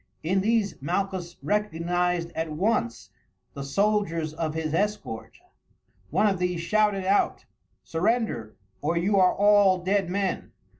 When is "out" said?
7.05-7.45